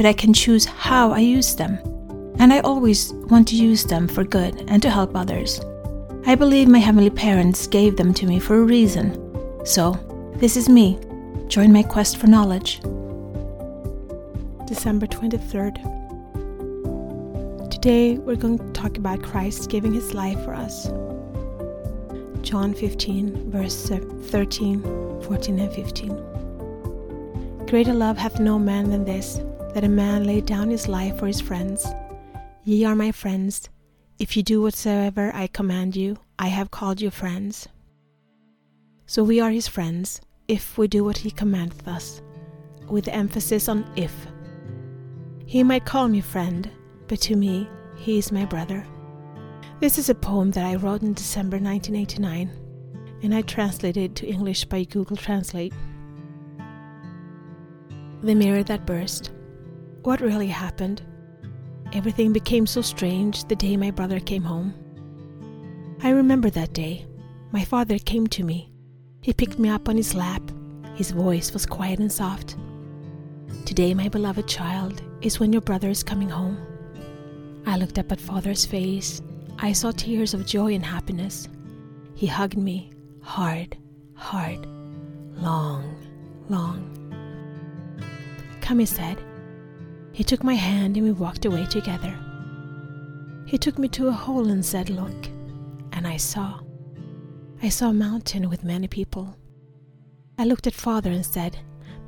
[0.00, 1.78] but I can choose how I use them.
[2.38, 5.60] And I always want to use them for good and to help others.
[6.24, 9.12] I believe my heavenly parents gave them to me for a reason.
[9.66, 9.98] So,
[10.36, 10.98] this is me.
[11.48, 12.80] Join my quest for knowledge.
[14.66, 15.76] December 23rd.
[17.70, 20.86] Today we're going to talk about Christ giving his life for us.
[22.40, 24.82] John 15, verse 13,
[25.24, 27.66] 14, and 15.
[27.66, 29.42] Greater love hath no man than this,
[29.74, 31.86] that a man lay down his life for his friends.
[32.64, 33.68] Ye are my friends,
[34.20, 37.66] if you do whatsoever I command you, I have called you friends.
[39.06, 42.20] So we are his friends, if we do what he commandeth us,
[42.86, 44.14] with emphasis on if.
[45.46, 46.70] He might call me friend,
[47.08, 48.86] but to me, he is my brother.
[49.80, 52.50] This is a poem that I wrote in December 1989,
[53.22, 55.72] and I translated to English by Google Translate.
[58.22, 59.30] The mirror that burst.
[60.02, 61.02] What really happened?
[61.92, 64.72] Everything became so strange the day my brother came home.
[66.02, 67.04] I remember that day.
[67.52, 68.70] My father came to me.
[69.20, 70.42] He picked me up on his lap.
[70.94, 72.56] His voice was quiet and soft.
[73.66, 76.58] Today, my beloved child, is when your brother is coming home.
[77.66, 79.20] I looked up at father's face.
[79.58, 81.46] I saw tears of joy and happiness.
[82.14, 82.90] He hugged me
[83.20, 83.76] hard,
[84.14, 84.66] hard,
[85.36, 85.94] long,
[86.48, 86.86] long.
[88.62, 89.18] Come, he said.
[90.20, 92.14] He took my hand and we walked away together.
[93.46, 95.28] He took me to a hole and said, Look.
[95.92, 96.60] And I saw.
[97.62, 99.34] I saw a mountain with many people.
[100.36, 101.56] I looked at father and said,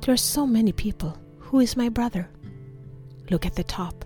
[0.01, 1.17] There are so many people.
[1.39, 2.29] Who is my brother?
[3.31, 4.05] Look at the top.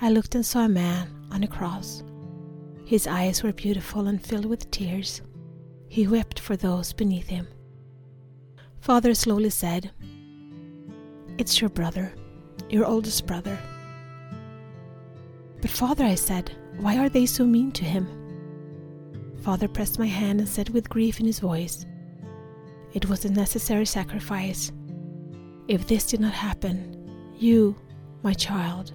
[0.00, 2.02] I looked and saw a man on a cross.
[2.86, 5.20] His eyes were beautiful and filled with tears.
[5.90, 7.48] He wept for those beneath him.
[8.80, 9.90] Father slowly said,
[11.36, 12.14] It's your brother
[12.70, 13.58] your oldest brother.
[15.60, 18.06] But, Father, I said, why are they so mean to him?
[19.42, 21.86] Father pressed my hand and said with grief in his voice,
[22.92, 24.70] It was a necessary sacrifice.
[25.66, 27.76] If this did not happen, you,
[28.22, 28.92] my child,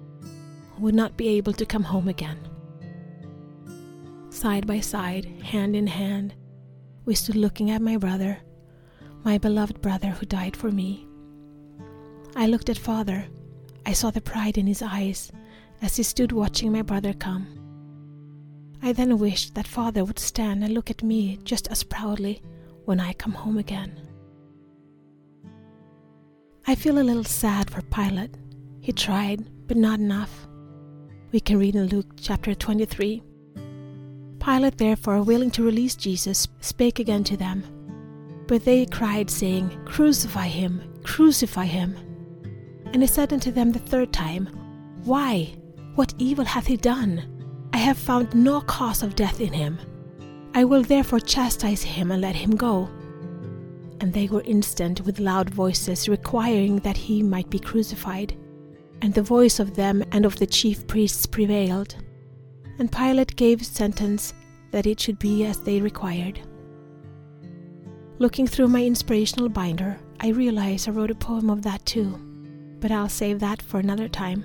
[0.78, 2.38] would not be able to come home again.
[4.30, 6.34] Side by side, hand in hand,
[7.04, 8.38] we stood looking at my brother,
[9.24, 11.06] my beloved brother who died for me.
[12.34, 13.26] I looked at father
[13.86, 15.30] I saw the pride in his eyes
[15.82, 17.46] as he stood watching my brother come.
[18.82, 22.42] I then wished that father would stand and look at me just as proudly
[22.84, 24.00] when I come home again.
[26.66, 28.36] I feel a little sad for Pilate.
[28.80, 30.46] He tried, but not enough.
[31.32, 33.22] We can read in Luke chapter 23.
[34.38, 37.64] Pilate, therefore, willing to release Jesus, spake again to them.
[38.46, 41.96] But they cried, saying, Crucify him, crucify him.
[42.94, 44.46] And he said unto them the third time,
[45.02, 45.52] Why?
[45.96, 47.68] What evil hath he done?
[47.72, 49.80] I have found no cause of death in him.
[50.54, 52.88] I will therefore chastise him and let him go.
[54.00, 58.36] And they were instant with loud voices, requiring that he might be crucified.
[59.02, 61.96] And the voice of them and of the chief priests prevailed.
[62.78, 64.34] And Pilate gave sentence
[64.70, 66.38] that it should be as they required.
[68.20, 72.33] Looking through my inspirational binder, I realize I wrote a poem of that too
[72.84, 74.44] but I'll save that for another time.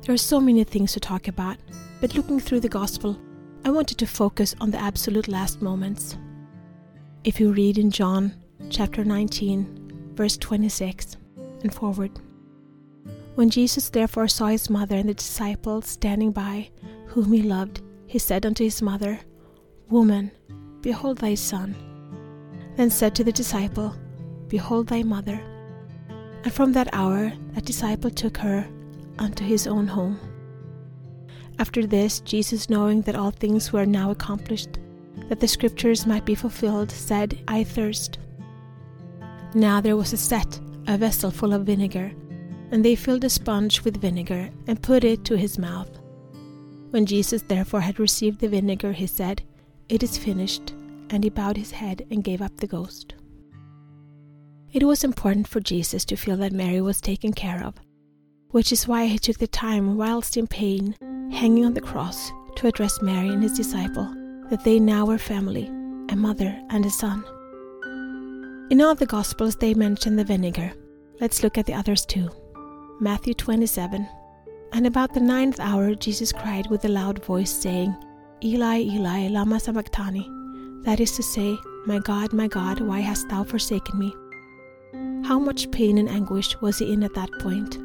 [0.00, 1.56] There are so many things to talk about,
[2.00, 3.16] but looking through the Gospel,
[3.64, 6.16] I wanted to focus on the absolute last moments.
[7.22, 8.34] If you read in John
[8.70, 11.16] chapter 19, verse 26
[11.62, 12.10] and forward,
[13.36, 16.70] when Jesus therefore saw his mother and the disciples standing by,
[17.06, 19.20] whom he loved, he said unto his mother,
[19.90, 20.32] Woman,
[20.80, 21.76] behold thy son.
[22.74, 23.94] Then said to the disciple,
[24.48, 25.40] Behold thy mother.
[26.44, 28.68] And from that hour, that disciple took her
[29.18, 30.18] unto his own home.
[31.58, 34.78] After this, Jesus, knowing that all things were now accomplished,
[35.28, 38.18] that the scriptures might be fulfilled, said, I thirst.
[39.54, 42.12] Now there was a set, a vessel full of vinegar,
[42.70, 45.90] and they filled a sponge with vinegar and put it to his mouth.
[46.90, 49.42] When Jesus therefore had received the vinegar, he said,
[49.88, 50.72] It is finished,
[51.10, 53.14] and he bowed his head and gave up the ghost.
[54.72, 57.74] It was important for Jesus to feel that Mary was taken care of,
[58.52, 60.96] which is why he took the time, whilst in pain,
[61.30, 64.10] hanging on the cross, to address Mary and his disciple
[64.48, 65.66] that they now were family,
[66.08, 67.22] a mother and a son.
[68.70, 70.72] In all the Gospels, they mention the vinegar.
[71.20, 72.30] Let's look at the others too.
[72.98, 74.08] Matthew 27.
[74.72, 77.94] And about the ninth hour, Jesus cried with a loud voice, saying,
[78.42, 80.26] Eli, Eli, Lama Sabachthani.
[80.84, 84.14] That is to say, My God, my God, why hast thou forsaken me?
[85.32, 87.78] How much pain and anguish was he in at that point?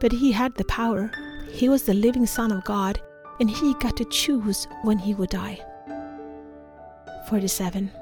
[0.00, 1.08] But he had the power.
[1.48, 3.00] He was the living Son of God,
[3.38, 5.64] and he got to choose when he would die.
[7.28, 7.92] 47.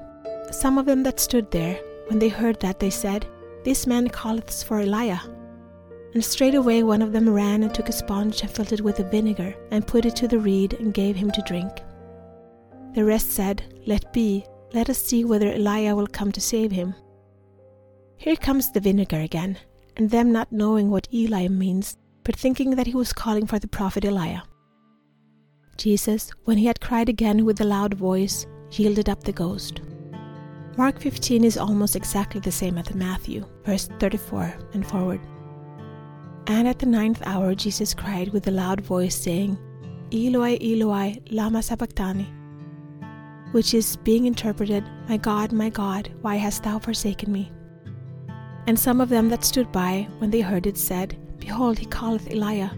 [0.49, 3.27] Some of them that stood there when they heard that, they said,
[3.63, 5.21] This man calleth for Eliah.
[6.15, 9.53] And straightway one of them ran and took a sponge and filled it with vinegar,
[9.69, 11.71] and put it to the reed, and gave him to drink.
[12.95, 16.95] The rest said, Let be, let us see whether Eliah will come to save him.
[18.23, 19.57] Here comes the vinegar again,
[19.97, 23.67] and them not knowing what Eli means, but thinking that he was calling for the
[23.67, 24.43] prophet Eliah.
[25.75, 29.81] Jesus, when he had cried again with a loud voice, yielded up the ghost.
[30.77, 35.19] Mark 15 is almost exactly the same as Matthew, verse 34 and forward.
[36.47, 39.57] And at the ninth hour Jesus cried with a loud voice, saying,
[40.13, 42.33] Eloi, Eloi, lama sabachthani,
[43.51, 47.51] which is being interpreted, My God, my God, why hast thou forsaken me?
[48.67, 52.29] And some of them that stood by, when they heard it, said, Behold, he calleth
[52.29, 52.71] Eliah.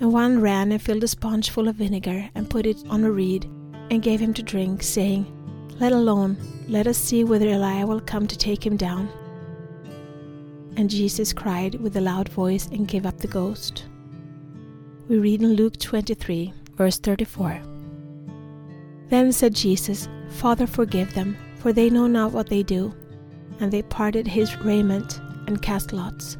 [0.00, 3.10] And one ran and filled a sponge full of vinegar, and put it on a
[3.10, 3.44] reed,
[3.90, 5.26] and gave him to drink, saying,
[5.80, 6.36] Let alone,
[6.68, 9.08] let us see whether Eliah will come to take him down.
[10.76, 13.86] And Jesus cried with a loud voice and gave up the ghost.
[15.08, 17.60] We read in Luke 23, verse 34.
[19.08, 22.94] Then said Jesus, Father, forgive them, for they know not what they do.
[23.58, 26.38] And they parted his raiment and cast lots.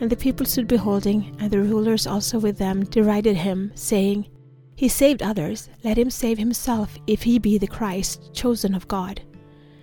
[0.00, 4.26] And the people stood beholding, and the rulers also with them derided him, saying,
[4.74, 9.20] He saved others, let him save himself, if he be the Christ, chosen of God.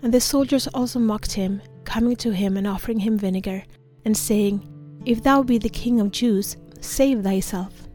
[0.01, 3.63] And the soldiers also mocked him, coming to him and offering him vinegar,
[4.03, 4.67] and saying,
[5.05, 7.87] If thou be the king of Jews, save thyself.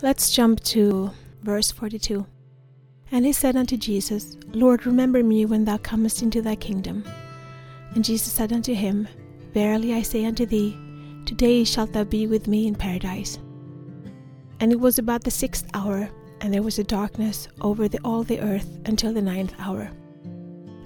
[0.00, 1.10] Let's jump to
[1.42, 2.26] verse 42.
[3.10, 7.04] And he said unto Jesus, Lord, remember me when thou comest into thy kingdom.
[7.94, 9.08] And Jesus said unto him,
[9.54, 10.76] Verily I say unto thee,
[11.24, 13.38] Today shalt thou be with me in paradise.
[14.60, 16.10] And it was about the sixth hour,
[16.40, 19.90] and there was a darkness over the, all the earth until the ninth hour.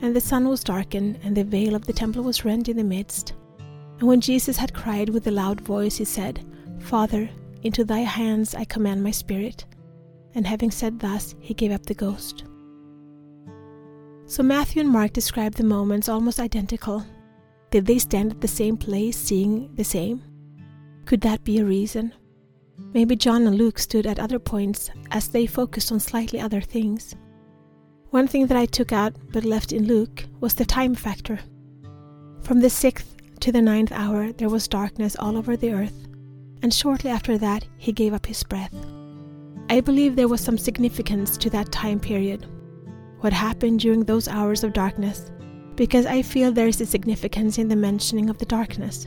[0.00, 2.84] And the sun was darkened, and the veil of the temple was rent in the
[2.84, 3.34] midst.
[3.98, 6.44] And when Jesus had cried with a loud voice, he said,
[6.80, 7.30] Father,
[7.62, 9.64] into thy hands I commend my spirit.
[10.34, 12.44] And having said thus, he gave up the ghost.
[14.26, 17.04] So Matthew and Mark describe the moments almost identical.
[17.70, 20.22] Did they stand at the same place, seeing the same?
[21.04, 22.14] Could that be a reason?
[22.94, 27.14] Maybe John and Luke stood at other points as they focused on slightly other things.
[28.10, 31.40] One thing that I took out but left in Luke was the time factor.
[32.42, 36.06] From the sixth to the ninth hour there was darkness all over the earth,
[36.62, 38.74] and shortly after that he gave up his breath.
[39.72, 42.44] I believe there was some significance to that time period.
[43.20, 45.30] What happened during those hours of darkness,
[45.76, 49.06] because I feel there is a significance in the mentioning of the darkness.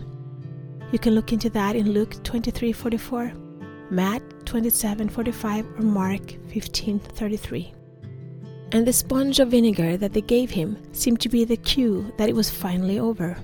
[0.91, 3.31] You can look into that in Luke 23:44,
[3.91, 7.71] Matt 27:45, or Mark 15:33
[8.71, 12.29] and the sponge of vinegar that they gave him seemed to be the cue that
[12.29, 13.37] it was finally over.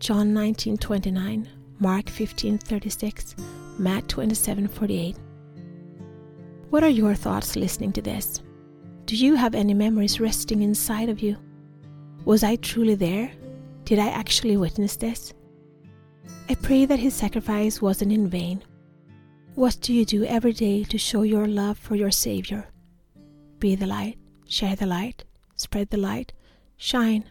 [0.00, 1.46] John 19:29,
[1.78, 3.36] Mark 15:36,
[3.78, 5.14] Matt 27:48.
[6.70, 8.42] What are your thoughts listening to this?
[9.06, 11.38] Do you have any memories resting inside of you?
[12.26, 13.30] Was I truly there?
[13.84, 15.32] Did I actually witness this?
[16.50, 18.62] I pray that his sacrifice wasn't in vain.
[19.54, 22.68] What do you do every day to show your love for your Savior?
[23.60, 25.24] Be the light, share the light,
[25.56, 26.34] spread the light,
[26.76, 27.30] shine.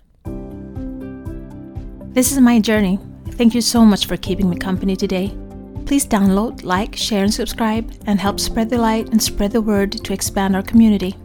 [2.11, 2.97] This is my journey.
[3.33, 5.37] Thank you so much for keeping me company today.
[5.87, 9.93] Please download, like, share, and subscribe, and help spread the light and spread the word
[9.93, 11.15] to expand our community.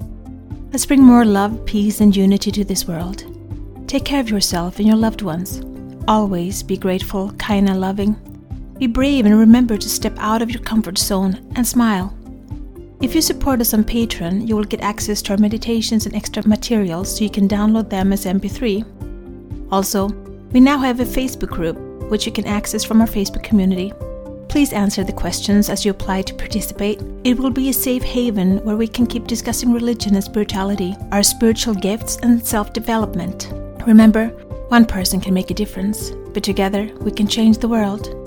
[0.71, 3.25] Let's bring more love, peace, and unity to this world.
[3.89, 5.61] Take care of yourself and your loved ones.
[6.07, 8.13] Always be grateful, kind, and loving.
[8.79, 12.17] Be brave and remember to step out of your comfort zone and smile.
[13.01, 16.47] If you support us on Patreon, you will get access to our meditations and extra
[16.47, 19.73] materials so you can download them as MP3.
[19.73, 20.07] Also,
[20.53, 21.77] we now have a Facebook group,
[22.09, 23.93] which you can access from our Facebook community.
[24.53, 27.01] Please answer the questions as you apply to participate.
[27.25, 31.23] It will be a safe haven where we can keep discussing religion and spirituality, our
[31.23, 33.49] spiritual gifts, and self development.
[33.87, 34.29] Remember,
[34.69, 38.22] One person can make a difference, but together we can change the world.